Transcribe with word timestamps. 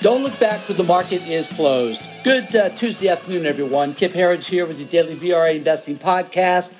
Don't 0.00 0.22
look 0.22 0.38
back 0.40 0.60
for 0.60 0.72
the 0.72 0.82
market 0.84 1.26
is 1.28 1.46
closed. 1.46 2.00
Good 2.24 2.54
uh, 2.54 2.70
Tuesday 2.70 3.08
afternoon, 3.08 3.46
everyone. 3.46 3.94
Kip 3.94 4.12
Herriage 4.12 4.46
here 4.46 4.66
with 4.66 4.78
the 4.78 4.84
Daily 4.84 5.14
VRA 5.14 5.56
Investing 5.56 5.96
Podcast. 5.96 6.72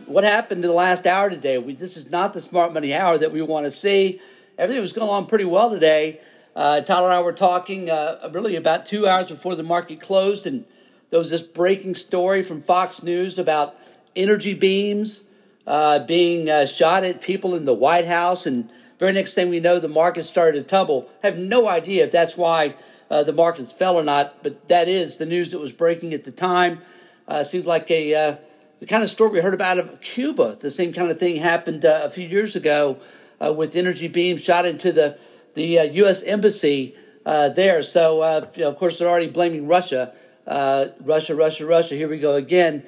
what 0.06 0.24
happened 0.24 0.64
in 0.64 0.68
the 0.68 0.76
last 0.76 1.06
hour 1.06 1.30
today? 1.30 1.58
We, 1.58 1.74
this 1.74 1.96
is 1.96 2.10
not 2.10 2.34
the 2.34 2.40
smart 2.40 2.72
money 2.72 2.94
hour 2.94 3.18
that 3.18 3.32
we 3.32 3.42
want 3.42 3.64
to 3.64 3.70
see. 3.70 4.20
Everything 4.58 4.80
was 4.80 4.92
going 4.92 5.10
on 5.10 5.26
pretty 5.26 5.44
well 5.44 5.70
today. 5.70 6.20
Uh, 6.54 6.80
Tyler 6.80 7.06
and 7.06 7.14
I 7.14 7.22
were 7.22 7.32
talking 7.32 7.90
uh, 7.90 8.28
really 8.32 8.56
about 8.56 8.86
two 8.86 9.06
hours 9.06 9.28
before 9.28 9.54
the 9.54 9.62
market 9.62 10.00
closed, 10.00 10.46
and 10.46 10.64
there 11.10 11.18
was 11.18 11.30
this 11.30 11.42
breaking 11.42 11.94
story 11.94 12.42
from 12.42 12.62
Fox 12.62 13.02
News 13.02 13.38
about 13.38 13.76
energy 14.14 14.54
beams 14.54 15.24
uh, 15.66 15.98
being 16.00 16.48
uh, 16.48 16.66
shot 16.66 17.04
at 17.04 17.20
people 17.20 17.54
in 17.54 17.64
the 17.64 17.74
White 17.74 18.06
House 18.06 18.46
and 18.46 18.70
very 18.98 19.12
next 19.12 19.34
thing 19.34 19.50
we 19.50 19.60
know, 19.60 19.78
the 19.78 19.88
market 19.88 20.24
started 20.24 20.58
to 20.58 20.66
tumble. 20.66 21.10
I 21.22 21.26
have 21.26 21.38
no 21.38 21.68
idea 21.68 22.04
if 22.04 22.12
that's 22.12 22.36
why 22.36 22.74
uh, 23.10 23.22
the 23.22 23.32
markets 23.32 23.72
fell 23.72 23.96
or 23.96 24.02
not, 24.02 24.42
but 24.42 24.68
that 24.68 24.88
is 24.88 25.16
the 25.16 25.26
news 25.26 25.50
that 25.50 25.60
was 25.60 25.72
breaking 25.72 26.14
at 26.14 26.24
the 26.24 26.32
time. 26.32 26.80
Uh, 27.28 27.42
seems 27.42 27.66
like 27.66 27.90
a 27.90 28.14
uh, 28.14 28.36
the 28.80 28.86
kind 28.86 29.02
of 29.02 29.10
story 29.10 29.30
we 29.30 29.40
heard 29.40 29.54
about 29.54 29.78
of 29.78 30.00
Cuba. 30.00 30.56
The 30.58 30.70
same 30.70 30.92
kind 30.92 31.10
of 31.10 31.18
thing 31.18 31.36
happened 31.36 31.84
uh, 31.84 32.02
a 32.04 32.10
few 32.10 32.26
years 32.26 32.56
ago 32.56 32.98
uh, 33.44 33.52
with 33.52 33.76
energy 33.76 34.08
beams 34.08 34.42
shot 34.42 34.64
into 34.64 34.92
the 34.92 35.18
the 35.54 35.90
U.S. 35.92 36.22
Uh, 36.22 36.26
embassy 36.26 36.94
there. 37.24 37.82
So, 37.82 38.22
you 38.54 38.62
know, 38.62 38.68
of 38.68 38.76
course, 38.76 38.98
they're 38.98 39.08
already 39.08 39.28
blaming 39.28 39.68
Russia. 39.68 40.12
Russia, 40.46 41.34
Russia, 41.34 41.66
Russia. 41.66 41.94
Here 41.94 42.08
we 42.08 42.18
go 42.18 42.34
again. 42.34 42.84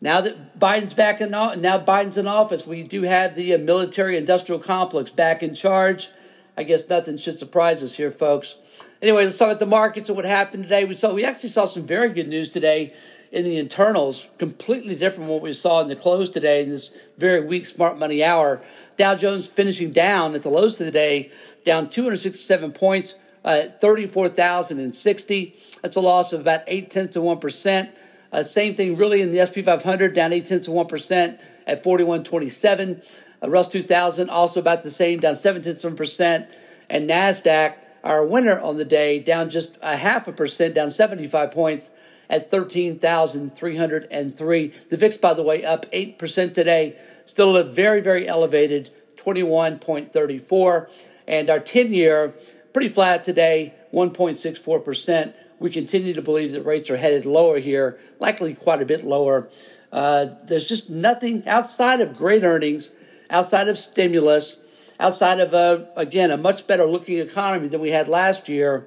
Now 0.00 0.20
that 0.20 0.58
Biden's 0.58 0.94
back 0.94 1.20
in 1.20 1.30
now 1.30 1.52
Biden's 1.54 2.18
in 2.18 2.26
office, 2.26 2.66
we 2.66 2.82
do 2.82 3.02
have 3.02 3.34
the 3.34 3.54
uh, 3.54 3.58
military 3.58 4.16
industrial 4.16 4.60
complex 4.60 5.10
back 5.10 5.42
in 5.42 5.54
charge. 5.54 6.08
I 6.56 6.62
guess 6.62 6.88
nothing 6.88 7.16
should 7.16 7.38
surprise 7.38 7.82
us 7.82 7.94
here, 7.94 8.10
folks. 8.10 8.56
Anyway, 9.02 9.24
let's 9.24 9.36
talk 9.36 9.48
about 9.48 9.60
the 9.60 9.66
markets 9.66 10.08
and 10.08 10.16
what 10.16 10.24
happened 10.24 10.64
today. 10.64 10.84
We 10.84 10.94
saw 10.94 11.12
we 11.12 11.24
actually 11.24 11.50
saw 11.50 11.64
some 11.64 11.84
very 11.84 12.10
good 12.10 12.28
news 12.28 12.50
today 12.50 12.92
in 13.32 13.44
the 13.44 13.58
internals, 13.58 14.28
completely 14.38 14.94
different 14.94 15.24
from 15.24 15.28
what 15.28 15.42
we 15.42 15.52
saw 15.52 15.80
in 15.80 15.88
the 15.88 15.96
close 15.96 16.28
today 16.28 16.62
in 16.62 16.70
this 16.70 16.94
very 17.18 17.44
weak 17.44 17.66
smart 17.66 17.98
money 17.98 18.22
hour. 18.22 18.62
Dow 18.96 19.16
Jones 19.16 19.46
finishing 19.46 19.90
down 19.90 20.34
at 20.34 20.44
the 20.44 20.48
lows 20.48 20.80
of 20.80 20.86
the 20.86 20.92
day, 20.92 21.32
down 21.64 21.88
267 21.88 22.72
points, 22.72 23.16
uh, 23.44 23.62
34,060. 23.80 25.56
That's 25.82 25.96
a 25.96 26.00
loss 26.00 26.32
of 26.32 26.40
about 26.40 26.60
eight 26.68 26.90
tenths 26.90 27.16
of 27.16 27.24
one 27.24 27.38
percent. 27.38 27.90
Uh, 28.34 28.42
same 28.42 28.74
thing 28.74 28.96
really 28.96 29.22
in 29.22 29.30
the 29.30 29.46
SP 29.46 29.62
500, 29.62 30.12
down 30.12 30.32
8 30.32 30.44
tenths 30.44 30.66
of 30.66 30.74
1% 30.74 31.40
at 31.68 31.84
4127. 31.84 33.00
Uh, 33.40 33.48
Russ 33.48 33.68
2000 33.68 34.28
also 34.28 34.58
about 34.58 34.82
the 34.82 34.90
same, 34.90 35.20
down 35.20 35.36
7 35.36 35.62
tenths 35.62 35.84
of 35.84 35.94
1%. 35.94 36.52
And 36.90 37.08
NASDAQ, 37.08 37.76
our 38.02 38.26
winner 38.26 38.58
on 38.58 38.76
the 38.76 38.84
day, 38.84 39.20
down 39.20 39.50
just 39.50 39.78
a 39.82 39.96
half 39.96 40.26
a 40.26 40.32
percent, 40.32 40.74
down 40.74 40.90
75 40.90 41.52
points 41.52 41.90
at 42.28 42.50
13,303. 42.50 44.66
The 44.66 44.96
VIX, 44.96 45.16
by 45.18 45.34
the 45.34 45.44
way, 45.44 45.64
up 45.64 45.86
8% 45.92 46.54
today, 46.54 46.96
still 47.26 47.56
a 47.56 47.62
very, 47.62 48.00
very 48.00 48.26
elevated 48.26 48.90
21.34. 49.14 50.90
And 51.28 51.48
our 51.48 51.60
10 51.60 51.94
year, 51.94 52.34
pretty 52.72 52.88
flat 52.88 53.22
today, 53.22 53.74
1.64% 53.92 55.34
we 55.64 55.70
continue 55.70 56.12
to 56.12 56.20
believe 56.20 56.52
that 56.52 56.62
rates 56.62 56.90
are 56.90 56.98
headed 56.98 57.24
lower 57.24 57.58
here, 57.58 57.98
likely 58.20 58.52
quite 58.52 58.82
a 58.82 58.84
bit 58.84 59.02
lower. 59.02 59.48
Uh, 59.90 60.26
there's 60.44 60.68
just 60.68 60.90
nothing 60.90 61.42
outside 61.48 62.02
of 62.02 62.18
great 62.18 62.44
earnings, 62.44 62.90
outside 63.30 63.66
of 63.68 63.78
stimulus, 63.78 64.58
outside 65.00 65.40
of 65.40 65.54
a, 65.54 65.88
again 65.96 66.30
a 66.30 66.36
much 66.36 66.66
better 66.66 66.84
looking 66.84 67.16
economy 67.16 67.66
than 67.66 67.80
we 67.80 67.88
had 67.88 68.08
last 68.08 68.46
year. 68.46 68.86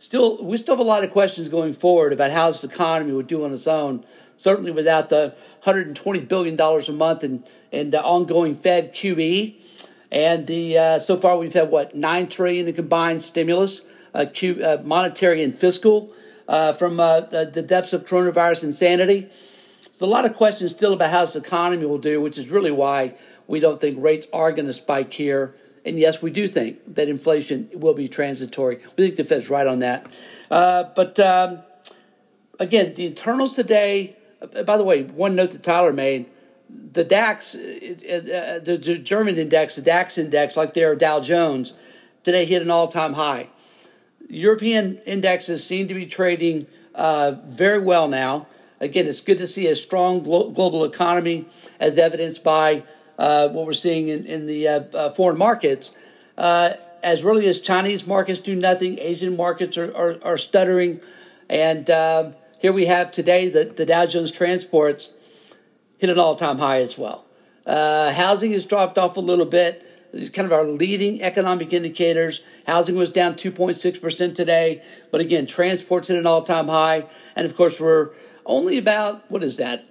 Still, 0.00 0.44
we 0.44 0.56
still 0.56 0.74
have 0.74 0.84
a 0.84 0.88
lot 0.88 1.04
of 1.04 1.12
questions 1.12 1.48
going 1.48 1.74
forward 1.74 2.12
about 2.12 2.32
how 2.32 2.48
this 2.48 2.64
economy 2.64 3.12
would 3.12 3.28
do 3.28 3.44
on 3.44 3.52
its 3.52 3.68
own. 3.68 4.04
Certainly, 4.36 4.72
without 4.72 5.10
the 5.10 5.36
120 5.62 6.22
billion 6.22 6.56
dollars 6.56 6.88
a 6.88 6.92
month 6.92 7.22
and 7.22 7.46
and 7.70 7.92
the 7.92 8.02
ongoing 8.02 8.54
Fed 8.54 8.92
QE, 8.92 9.54
and 10.10 10.48
the 10.48 10.76
uh, 10.76 10.98
so 10.98 11.16
far 11.16 11.38
we've 11.38 11.52
had 11.52 11.70
what 11.70 11.94
nine 11.94 12.26
trillion 12.26 12.66
in 12.66 12.74
combined 12.74 13.22
stimulus 13.22 13.82
uh, 13.82 13.84
uh, 13.84 13.99
monetary 14.84 15.42
and 15.42 15.54
fiscal 15.54 16.12
uh, 16.50 16.72
from 16.72 16.96
the, 16.96 17.64
depths 17.66 17.92
of 17.92 18.04
coronavirus 18.04 18.64
insanity. 18.64 19.20
There's 19.20 20.00
a 20.00 20.06
lot 20.06 20.24
of 20.24 20.34
questions 20.34 20.72
still 20.72 20.94
about 20.94 21.10
how 21.10 21.20
this 21.20 21.36
economy 21.36 21.86
will 21.86 21.98
do, 21.98 22.20
which 22.20 22.36
is 22.36 22.50
really 22.50 22.72
why 22.72 23.14
we 23.46 23.60
don't 23.60 23.80
think 23.80 24.02
rates 24.02 24.26
are 24.32 24.52
going 24.52 24.66
to 24.66 24.72
spike 24.72 25.12
here. 25.12 25.54
And 25.84 25.98
yes, 25.98 26.20
we 26.20 26.30
do 26.30 26.46
think 26.46 26.94
that 26.94 27.08
inflation 27.08 27.68
will 27.74 27.94
be 27.94 28.08
transitory. 28.08 28.78
We 28.96 29.04
think 29.04 29.16
the 29.16 29.24
Fed's 29.24 29.48
right 29.48 29.66
on 29.66 29.78
that. 29.78 30.06
Uh, 30.50 30.84
but 30.94 31.18
um, 31.18 31.60
again, 32.58 32.94
the 32.94 33.06
internals 33.06 33.54
today, 33.54 34.16
uh, 34.42 34.62
by 34.64 34.76
the 34.76 34.84
way, 34.84 35.04
one 35.04 35.36
note 35.36 35.52
that 35.52 35.62
Tyler 35.62 35.92
made 35.92 36.26
the 36.68 37.04
DAX, 37.04 37.54
uh, 37.54 38.60
the 38.62 39.00
German 39.02 39.38
index, 39.38 39.76
the 39.76 39.82
DAX 39.82 40.18
index, 40.18 40.56
like 40.56 40.74
their 40.74 40.94
Dow 40.94 41.20
Jones, 41.20 41.74
today 42.24 42.44
hit 42.44 42.62
an 42.62 42.70
all 42.70 42.88
time 42.88 43.14
high. 43.14 43.48
European 44.30 44.98
indexes 45.06 45.66
seem 45.66 45.88
to 45.88 45.94
be 45.94 46.06
trading 46.06 46.66
uh, 46.94 47.32
very 47.44 47.80
well 47.80 48.08
now. 48.08 48.46
Again, 48.80 49.06
it's 49.06 49.20
good 49.20 49.38
to 49.38 49.46
see 49.46 49.66
a 49.66 49.76
strong 49.76 50.22
glo- 50.22 50.50
global 50.50 50.84
economy, 50.84 51.46
as 51.78 51.98
evidenced 51.98 52.42
by 52.42 52.84
uh, 53.18 53.48
what 53.48 53.66
we're 53.66 53.72
seeing 53.72 54.08
in, 54.08 54.24
in 54.24 54.46
the 54.46 54.66
uh, 54.66 54.80
uh 54.94 55.10
foreign 55.10 55.36
markets. 55.36 55.94
Uh, 56.38 56.70
as 57.02 57.22
really 57.24 57.46
as 57.46 57.60
Chinese 57.60 58.06
markets 58.06 58.40
do 58.40 58.54
nothing, 58.54 58.98
Asian 58.98 59.36
markets 59.36 59.76
are, 59.76 59.94
are, 59.96 60.16
are 60.22 60.38
stuttering. 60.38 61.00
And 61.48 61.90
um, 61.90 62.34
here 62.60 62.72
we 62.72 62.86
have 62.86 63.10
today 63.10 63.48
the, 63.48 63.64
the 63.64 63.84
Dow 63.84 64.06
Jones 64.06 64.32
transports 64.32 65.12
hit 65.98 66.08
an 66.08 66.18
all 66.18 66.36
time 66.36 66.58
high 66.58 66.80
as 66.80 66.96
well. 66.96 67.24
Uh, 67.66 68.12
housing 68.12 68.52
has 68.52 68.64
dropped 68.64 68.96
off 68.96 69.16
a 69.16 69.20
little 69.20 69.44
bit. 69.44 69.84
Kind 70.12 70.46
of 70.46 70.52
our 70.52 70.64
leading 70.64 71.22
economic 71.22 71.72
indicators 71.72 72.40
Housing 72.70 72.94
was 72.94 73.10
down 73.10 73.34
2.6% 73.34 74.34
today. 74.34 74.82
But 75.10 75.20
again, 75.20 75.46
transport's 75.46 76.08
at 76.10 76.16
an 76.16 76.26
all 76.26 76.42
time 76.42 76.68
high. 76.68 77.06
And 77.34 77.44
of 77.46 77.56
course, 77.56 77.80
we're 77.80 78.10
only 78.46 78.78
about, 78.78 79.28
what 79.30 79.42
is 79.42 79.56
that, 79.56 79.86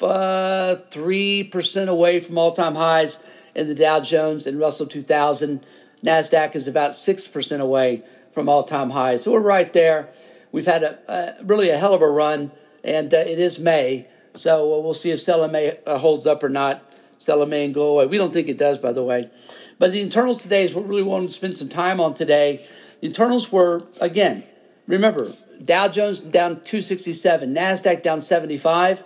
uh, 0.00 0.76
3% 0.90 1.88
away 1.88 2.20
from 2.20 2.38
all 2.38 2.52
time 2.52 2.74
highs 2.74 3.18
in 3.54 3.68
the 3.68 3.74
Dow 3.74 4.00
Jones 4.00 4.46
and 4.46 4.60
Russell 4.60 4.86
2000. 4.86 5.64
NASDAQ 6.04 6.54
is 6.54 6.68
about 6.68 6.92
6% 6.92 7.60
away 7.60 8.02
from 8.32 8.48
all 8.48 8.62
time 8.62 8.90
highs. 8.90 9.24
So 9.24 9.32
we're 9.32 9.40
right 9.40 9.72
there. 9.72 10.08
We've 10.52 10.66
had 10.66 10.82
a, 10.82 10.98
a 11.08 11.44
really 11.44 11.70
a 11.70 11.76
hell 11.76 11.94
of 11.94 12.02
a 12.02 12.08
run, 12.08 12.52
and 12.84 13.12
uh, 13.12 13.18
it 13.18 13.40
is 13.40 13.58
May. 13.58 14.06
So 14.34 14.74
uh, 14.74 14.80
we'll 14.80 14.94
see 14.94 15.10
if 15.10 15.20
Stella 15.20 15.48
May 15.48 15.78
holds 15.86 16.26
up 16.26 16.42
or 16.44 16.48
not. 16.48 16.85
And 17.28 17.74
go 17.74 17.92
away. 17.92 18.06
We 18.06 18.18
don't 18.18 18.32
think 18.32 18.48
it 18.48 18.58
does, 18.58 18.78
by 18.78 18.92
the 18.92 19.02
way. 19.02 19.30
But 19.78 19.92
the 19.92 20.00
internals 20.00 20.42
today 20.42 20.64
is 20.64 20.74
what 20.74 20.84
we 20.84 20.90
really 20.90 21.02
want 21.02 21.28
to 21.28 21.34
spend 21.34 21.56
some 21.56 21.68
time 21.68 22.00
on 22.00 22.14
today. 22.14 22.64
The 23.00 23.08
internals 23.08 23.50
were, 23.50 23.82
again, 24.00 24.44
remember, 24.86 25.32
Dow 25.62 25.88
Jones 25.88 26.20
down 26.20 26.62
267, 26.62 27.54
NASDAQ 27.54 28.02
down 28.02 28.20
75. 28.20 29.04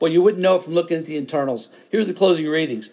Well, 0.00 0.12
you 0.12 0.20
wouldn't 0.20 0.42
know 0.42 0.56
it 0.56 0.62
from 0.62 0.74
looking 0.74 0.98
at 0.98 1.06
the 1.06 1.16
internals. 1.16 1.68
Here's 1.90 2.08
the 2.08 2.14
closing 2.14 2.48
readings. 2.48 2.90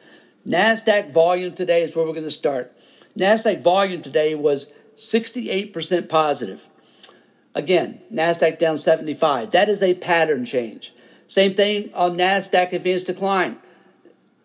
NASDAQ 0.47 1.11
volume 1.11 1.53
today 1.53 1.83
is 1.83 1.95
where 1.95 2.05
we're 2.05 2.13
going 2.13 2.23
to 2.23 2.31
start. 2.31 2.71
NASDAQ 3.17 3.61
volume 3.61 4.01
today 4.01 4.33
was 4.35 4.67
68% 4.95 6.09
positive. 6.09 6.67
Again, 7.53 8.01
NASDAQ 8.13 8.59
down 8.59 8.77
75. 8.77 9.51
That 9.51 9.69
is 9.69 9.83
a 9.83 9.95
pattern 9.95 10.45
change. 10.45 10.93
Same 11.27 11.53
thing 11.53 11.91
on 11.93 12.17
NASDAQ 12.17 12.73
advanced 12.73 13.07
decline. 13.07 13.57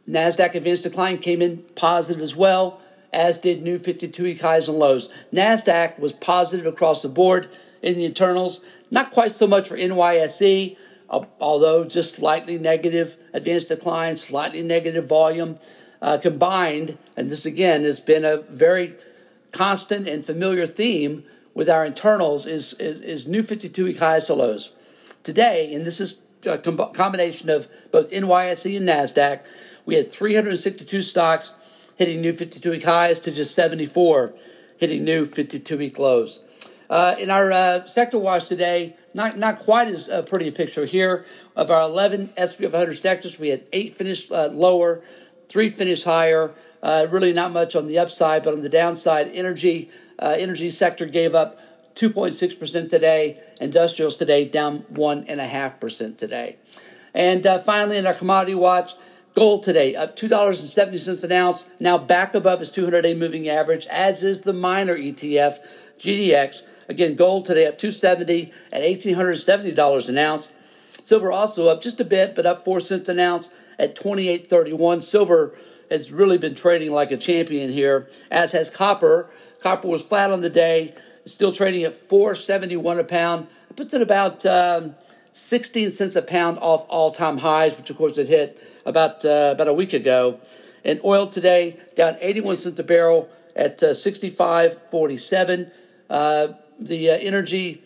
NASDAQ 0.08 0.54
advanced 0.54 0.82
decline 0.82 1.18
came 1.18 1.40
in 1.40 1.58
positive 1.74 2.20
as 2.20 2.36
well, 2.36 2.80
as 3.12 3.38
did 3.38 3.62
new 3.62 3.78
52 3.78 4.22
week 4.22 4.40
highs 4.40 4.68
and 4.68 4.78
lows. 4.78 5.12
NASDAQ 5.32 5.98
was 5.98 6.12
positive 6.12 6.66
across 6.66 7.02
the 7.02 7.08
board 7.08 7.48
in 7.82 7.94
the 7.94 8.04
internals, 8.04 8.60
not 8.90 9.10
quite 9.10 9.30
so 9.30 9.46
much 9.46 9.68
for 9.68 9.76
NYSE, 9.76 10.76
although 11.40 11.84
just 11.84 12.16
slightly 12.16 12.58
negative 12.58 13.16
advanced 13.32 13.68
decline, 13.68 14.16
slightly 14.16 14.62
negative 14.62 15.06
volume 15.06 15.56
uh, 16.02 16.18
combined. 16.20 16.98
And 17.16 17.30
this 17.30 17.46
again 17.46 17.84
has 17.84 18.00
been 18.00 18.24
a 18.24 18.38
very 18.38 18.94
constant 19.52 20.08
and 20.08 20.24
familiar 20.24 20.66
theme 20.66 21.24
with 21.54 21.70
our 21.70 21.86
internals 21.86 22.46
is, 22.46 22.74
is, 22.74 23.00
is 23.00 23.28
new 23.28 23.42
52 23.42 23.84
week 23.84 23.98
highs 23.98 24.26
to 24.26 24.34
lows. 24.34 24.72
Today, 25.22 25.72
and 25.72 25.86
this 25.86 26.00
is 26.00 26.18
a 26.44 26.58
combination 26.58 27.48
of 27.48 27.68
both 27.90 28.10
NYSE 28.10 28.76
and 28.76 28.88
NASDAQ, 28.88 29.40
we 29.86 29.96
had 29.96 30.08
362 30.08 31.02
stocks 31.02 31.54
hitting 31.96 32.20
new 32.20 32.32
52 32.32 32.70
week 32.70 32.84
highs 32.84 33.18
to 33.20 33.30
just 33.30 33.54
74 33.54 34.34
hitting 34.78 35.04
new 35.04 35.24
52 35.24 35.78
week 35.78 35.98
lows. 35.98 36.40
Uh, 36.90 37.14
in 37.18 37.30
our 37.30 37.50
uh, 37.50 37.84
sector 37.86 38.18
watch 38.18 38.46
today, 38.46 38.96
not, 39.14 39.38
not 39.38 39.58
quite 39.58 39.88
as 39.88 40.08
uh, 40.08 40.22
pretty 40.22 40.48
a 40.48 40.52
picture 40.52 40.84
here. 40.84 41.24
Of 41.56 41.70
our 41.70 41.82
11 41.82 42.30
SP 42.34 42.66
500 42.66 42.94
sectors, 42.94 43.38
we 43.38 43.48
had 43.48 43.62
eight 43.72 43.94
finished 43.94 44.30
uh, 44.30 44.48
lower, 44.48 45.02
three 45.48 45.68
finished 45.68 46.04
higher. 46.04 46.52
Uh, 46.82 47.06
really 47.10 47.32
not 47.32 47.52
much 47.52 47.74
on 47.74 47.86
the 47.86 47.98
upside, 47.98 48.42
but 48.42 48.52
on 48.52 48.60
the 48.60 48.68
downside, 48.68 49.30
energy 49.32 49.90
uh, 50.18 50.34
energy 50.38 50.68
sector 50.70 51.06
gave 51.06 51.34
up 51.34 51.58
2.6% 51.94 52.88
today. 52.88 53.40
Industrials 53.60 54.16
today 54.16 54.44
down 54.44 54.80
1.5% 54.92 56.18
today. 56.18 56.56
And 57.14 57.46
finally, 57.64 57.96
in 57.96 58.06
our 58.06 58.14
commodity 58.14 58.54
watch, 58.54 58.92
gold 59.34 59.64
today 59.64 59.94
up 59.94 60.16
$2.70 60.16 61.24
an 61.24 61.32
ounce, 61.32 61.68
now 61.80 61.98
back 61.98 62.34
above 62.34 62.60
its 62.60 62.70
200 62.70 63.02
day 63.02 63.14
moving 63.14 63.48
average, 63.48 63.86
as 63.88 64.22
is 64.22 64.42
the 64.42 64.52
miner 64.52 64.96
ETF, 64.96 65.58
GDX. 65.98 66.62
Again, 66.88 67.14
gold 67.14 67.44
today 67.46 67.66
up 67.66 67.78
270 67.78 68.52
at 68.72 68.82
$1,870 68.82 70.08
an 70.08 70.18
ounce. 70.18 70.48
Silver 71.02 71.32
also 71.32 71.68
up 71.68 71.82
just 71.82 72.00
a 72.00 72.04
bit, 72.04 72.34
but 72.34 72.46
up 72.46 72.64
4 72.64 72.80
cents 72.80 73.08
an 73.08 73.18
ounce 73.18 73.50
at 73.78 73.96
28.31. 73.96 75.02
Silver 75.02 75.54
has 75.90 76.10
really 76.10 76.38
been 76.38 76.54
trading 76.54 76.92
like 76.92 77.10
a 77.10 77.16
champion 77.16 77.70
here, 77.70 78.08
as 78.30 78.52
has 78.52 78.70
copper. 78.70 79.28
Copper 79.60 79.88
was 79.88 80.06
flat 80.06 80.30
on 80.30 80.40
the 80.40 80.50
day, 80.50 80.94
still 81.24 81.52
trading 81.52 81.82
at 81.82 81.94
471 81.94 82.98
a 82.98 83.04
pound. 83.04 83.46
Puts 83.76 83.92
it 83.92 84.02
about 84.02 84.46
um, 84.46 84.94
16 85.34 85.90
cents 85.90 86.14
a 86.14 86.22
pound 86.22 86.58
off 86.60 86.86
all-time 86.88 87.38
highs, 87.38 87.76
which 87.76 87.90
of 87.90 87.96
course 87.96 88.16
it 88.18 88.28
hit 88.28 88.56
about 88.86 89.24
uh, 89.24 89.50
about 89.52 89.66
a 89.66 89.72
week 89.72 89.92
ago. 89.92 90.40
And 90.84 91.00
oil 91.04 91.26
today 91.26 91.80
down 91.96 92.16
81 92.20 92.56
cents 92.56 92.78
a 92.78 92.84
barrel 92.84 93.28
at 93.56 93.82
uh, 93.82 93.86
65.47. 93.86 95.72
Uh, 96.08 96.48
the 96.78 97.10
uh, 97.10 97.14
energy 97.14 97.82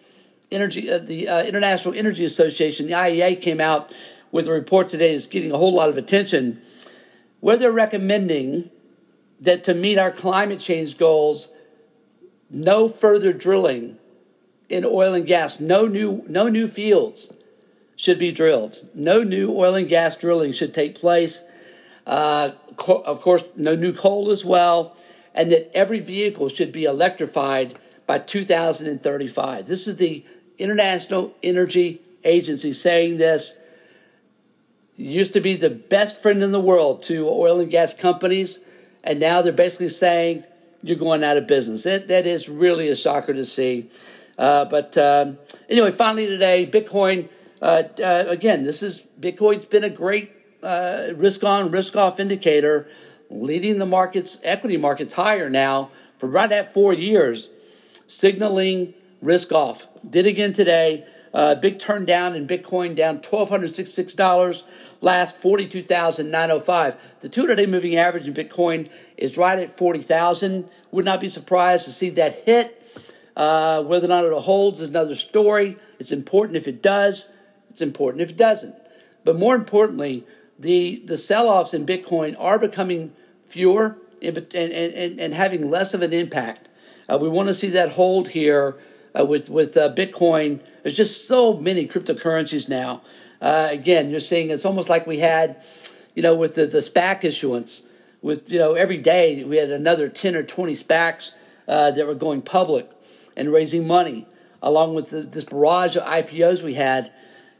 energy 0.52 0.90
uh, 0.90 0.98
the 0.98 1.26
uh, 1.26 1.42
International 1.42 1.94
Energy 1.94 2.22
Association, 2.22 2.86
the 2.86 2.92
IEA, 2.92 3.40
came 3.40 3.62
out 3.62 3.90
with 4.30 4.46
a 4.46 4.52
report 4.52 4.90
today 4.90 5.12
that's 5.12 5.26
getting 5.26 5.50
a 5.50 5.56
whole 5.56 5.72
lot 5.72 5.88
of 5.88 5.96
attention, 5.96 6.60
where 7.40 7.56
they're 7.56 7.72
recommending 7.72 8.70
that 9.40 9.64
to 9.64 9.72
meet 9.72 9.96
our 9.96 10.10
climate 10.10 10.60
change 10.60 10.98
goals, 10.98 11.48
no 12.50 12.88
further 12.88 13.32
drilling 13.32 13.98
in 14.68 14.84
oil 14.84 15.14
and 15.14 15.26
gas, 15.26 15.58
no 15.58 15.86
new 15.86 16.22
no 16.28 16.48
new 16.48 16.68
fields 16.68 17.30
should 17.98 18.18
be 18.18 18.30
drilled. 18.30 18.88
No 18.94 19.24
new 19.24 19.52
oil 19.52 19.74
and 19.74 19.88
gas 19.88 20.16
drilling 20.16 20.52
should 20.52 20.72
take 20.72 20.94
place. 20.94 21.42
Uh, 22.06 22.52
co- 22.76 23.02
of 23.02 23.20
course, 23.20 23.44
no 23.56 23.74
new 23.74 23.92
coal 23.92 24.30
as 24.30 24.44
well, 24.44 24.96
and 25.34 25.50
that 25.50 25.76
every 25.76 25.98
vehicle 25.98 26.48
should 26.48 26.70
be 26.70 26.84
electrified 26.84 27.74
by 28.06 28.18
2035. 28.18 29.66
This 29.66 29.88
is 29.88 29.96
the 29.96 30.24
International 30.58 31.34
Energy 31.42 32.00
Agency 32.24 32.72
saying 32.72 33.18
this. 33.18 33.54
Used 34.96 35.32
to 35.32 35.40
be 35.40 35.54
the 35.54 35.70
best 35.70 36.22
friend 36.22 36.42
in 36.42 36.52
the 36.52 36.60
world 36.60 37.02
to 37.04 37.28
oil 37.28 37.58
and 37.58 37.70
gas 37.70 37.92
companies, 37.94 38.60
and 39.02 39.18
now 39.18 39.42
they're 39.42 39.52
basically 39.52 39.88
saying 39.88 40.44
you're 40.82 40.96
going 40.96 41.24
out 41.24 41.36
of 41.36 41.48
business. 41.48 41.82
That, 41.82 42.06
that 42.08 42.26
is 42.26 42.48
really 42.48 42.88
a 42.88 42.96
shocker 42.96 43.34
to 43.34 43.44
see. 43.44 43.90
Uh, 44.38 44.66
but 44.66 44.96
um, 44.96 45.36
anyway, 45.68 45.90
finally 45.90 46.26
today, 46.26 46.68
Bitcoin 46.70 47.28
uh, 47.60 47.82
uh, 48.02 48.24
again, 48.28 48.62
this 48.62 48.82
is 48.82 49.06
Bitcoin's 49.20 49.66
been 49.66 49.84
a 49.84 49.90
great 49.90 50.30
uh, 50.62 51.08
risk 51.16 51.44
on, 51.44 51.70
risk 51.70 51.96
off 51.96 52.20
indicator, 52.20 52.88
leading 53.30 53.78
the 53.78 53.86
markets, 53.86 54.38
equity 54.42 54.76
markets 54.76 55.14
higher 55.14 55.50
now 55.50 55.90
for 56.18 56.28
right 56.28 56.50
at 56.50 56.72
four 56.72 56.92
years, 56.92 57.50
signaling 58.06 58.94
risk 59.20 59.52
off. 59.52 59.88
Did 60.08 60.26
again 60.26 60.52
today. 60.52 61.04
Uh, 61.34 61.54
big 61.54 61.78
turn 61.78 62.06
down 62.06 62.34
in 62.34 62.46
Bitcoin, 62.46 62.96
down 62.96 63.18
$1,266. 63.20 64.64
Last 65.00 65.36
42,905. 65.36 66.96
The 67.20 67.28
200 67.28 67.54
day 67.54 67.66
moving 67.66 67.96
average 67.96 68.26
in 68.26 68.34
Bitcoin 68.34 68.88
is 69.16 69.36
right 69.36 69.58
at 69.58 69.70
40,000. 69.70 70.68
Would 70.90 71.04
not 71.04 71.20
be 71.20 71.28
surprised 71.28 71.84
to 71.84 71.92
see 71.92 72.10
that 72.10 72.34
hit. 72.44 72.74
Uh, 73.36 73.84
whether 73.84 74.06
or 74.06 74.08
not 74.08 74.24
it 74.24 74.32
holds 74.32 74.80
is 74.80 74.88
another 74.88 75.14
story. 75.14 75.76
It's 76.00 76.10
important 76.10 76.56
if 76.56 76.66
it 76.66 76.82
does. 76.82 77.32
It's 77.78 77.82
important 77.84 78.22
if 78.22 78.30
it 78.30 78.36
doesn't. 78.36 78.74
But 79.22 79.36
more 79.36 79.54
importantly, 79.54 80.26
the, 80.58 81.00
the 81.04 81.16
sell 81.16 81.48
offs 81.48 81.72
in 81.72 81.86
Bitcoin 81.86 82.34
are 82.36 82.58
becoming 82.58 83.12
fewer 83.44 83.96
and, 84.20 84.36
and, 84.36 84.72
and, 84.72 85.20
and 85.20 85.32
having 85.32 85.70
less 85.70 85.94
of 85.94 86.02
an 86.02 86.12
impact. 86.12 86.68
Uh, 87.08 87.18
we 87.22 87.28
want 87.28 87.46
to 87.46 87.54
see 87.54 87.68
that 87.68 87.90
hold 87.90 88.30
here 88.30 88.76
uh, 89.16 89.24
with, 89.24 89.48
with 89.48 89.76
uh, 89.76 89.94
Bitcoin. 89.94 90.58
There's 90.82 90.96
just 90.96 91.28
so 91.28 91.54
many 91.54 91.86
cryptocurrencies 91.86 92.68
now. 92.68 93.00
Uh, 93.40 93.68
again, 93.70 94.10
you're 94.10 94.18
seeing 94.18 94.50
it's 94.50 94.64
almost 94.64 94.88
like 94.88 95.06
we 95.06 95.20
had, 95.20 95.62
you 96.16 96.22
know, 96.24 96.34
with 96.34 96.56
the, 96.56 96.66
the 96.66 96.78
SPAC 96.78 97.22
issuance, 97.22 97.84
with, 98.22 98.50
you 98.50 98.58
know, 98.58 98.74
every 98.74 98.98
day 98.98 99.44
we 99.44 99.58
had 99.58 99.70
another 99.70 100.08
10 100.08 100.34
or 100.34 100.42
20 100.42 100.72
SPACs 100.72 101.32
uh, 101.68 101.92
that 101.92 102.08
were 102.08 102.16
going 102.16 102.42
public 102.42 102.90
and 103.36 103.52
raising 103.52 103.86
money, 103.86 104.26
along 104.60 104.96
with 104.96 105.10
the, 105.10 105.20
this 105.20 105.44
barrage 105.44 105.94
of 105.94 106.02
IPOs 106.02 106.60
we 106.60 106.74
had 106.74 107.12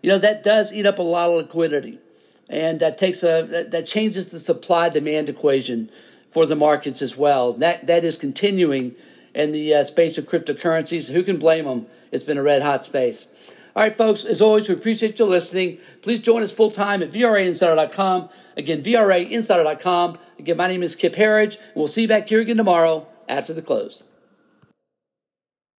you 0.02 0.10
know 0.10 0.18
that 0.18 0.42
does 0.42 0.72
eat 0.72 0.86
up 0.86 0.98
a 0.98 1.02
lot 1.02 1.30
of 1.30 1.36
liquidity, 1.36 1.98
and 2.48 2.80
that 2.80 2.98
takes 2.98 3.22
a 3.22 3.42
that, 3.42 3.70
that 3.70 3.86
changes 3.86 4.26
the 4.32 4.40
supply 4.40 4.88
demand 4.88 5.28
equation 5.28 5.90
for 6.30 6.46
the 6.46 6.56
markets 6.56 7.02
as 7.02 7.16
well. 7.16 7.52
That 7.52 7.86
that 7.86 8.04
is 8.04 8.16
continuing 8.16 8.94
in 9.34 9.52
the 9.52 9.74
uh, 9.74 9.84
space 9.84 10.18
of 10.18 10.26
cryptocurrencies. 10.26 11.12
Who 11.12 11.22
can 11.22 11.38
blame 11.38 11.64
them? 11.64 11.86
It's 12.12 12.24
been 12.24 12.38
a 12.38 12.42
red 12.42 12.62
hot 12.62 12.84
space. 12.84 13.26
All 13.76 13.84
right, 13.84 13.94
folks, 13.94 14.24
as 14.24 14.40
always, 14.40 14.68
we 14.68 14.74
appreciate 14.74 15.18
you 15.20 15.24
listening. 15.26 15.78
Please 16.02 16.18
join 16.18 16.42
us 16.42 16.50
full 16.50 16.70
time 16.70 17.00
at 17.00 17.12
VRAinsider.com. 17.12 18.28
Again, 18.56 18.82
VRAinsider.com. 18.82 20.18
Again, 20.38 20.56
my 20.56 20.66
name 20.66 20.82
is 20.82 20.96
Kip 20.96 21.14
Herriage, 21.14 21.56
and 21.56 21.76
we'll 21.76 21.86
see 21.86 22.02
you 22.02 22.08
back 22.08 22.28
here 22.28 22.40
again 22.40 22.56
tomorrow 22.56 23.06
after 23.28 23.52
the 23.52 23.62
close. 23.62 24.02